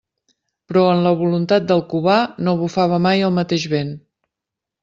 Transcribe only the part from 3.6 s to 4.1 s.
vent.